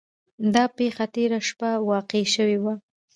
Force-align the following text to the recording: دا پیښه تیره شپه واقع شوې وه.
دا 0.53 0.63
پیښه 0.77 1.05
تیره 1.13 1.39
شپه 1.47 1.69
واقع 1.89 2.23
شوې 2.35 2.57
وه. 2.63 2.73